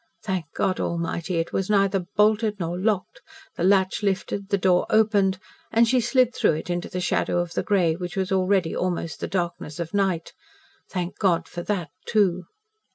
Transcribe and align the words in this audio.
Thank 0.23 0.45
God 0.55 0.79
Almighty, 0.79 1.35
it 1.35 1.53
was 1.53 1.69
neither 1.69 2.07
bolted 2.15 2.59
nor 2.59 2.75
locked, 2.75 3.21
the 3.55 3.63
latch 3.63 4.01
lifted, 4.01 4.49
the 4.49 4.57
door 4.57 4.87
opened, 4.89 5.37
and 5.71 5.87
she 5.87 6.01
slid 6.01 6.33
through 6.33 6.53
it 6.53 6.71
into 6.71 6.89
the 6.89 6.99
shadow 6.99 7.37
of 7.37 7.53
the 7.53 7.61
grey 7.61 7.95
which 7.95 8.15
was 8.15 8.31
already 8.31 8.75
almost 8.75 9.19
the 9.19 9.27
darkness 9.27 9.79
of 9.79 9.93
night. 9.93 10.33
Thank 10.89 11.19
God 11.19 11.47
for 11.47 11.61
that, 11.61 11.89
too. 12.07 12.45